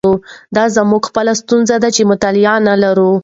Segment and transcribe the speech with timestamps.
[0.55, 3.11] دا زموږ خپله ستونزه ده چې مطالعه نه لرو.